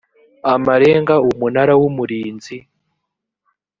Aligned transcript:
amarenga 0.53 1.13
umunara 1.29 1.73
w 1.81 1.83
umurinzi 1.89 2.55